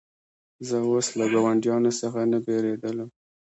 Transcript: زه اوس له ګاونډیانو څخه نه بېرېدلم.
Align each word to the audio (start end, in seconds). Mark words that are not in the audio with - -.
زه 0.67 0.77
اوس 0.89 1.07
له 1.19 1.25
ګاونډیانو 1.33 1.91
څخه 2.01 2.19
نه 2.31 2.37
بېرېدلم. 2.45 3.09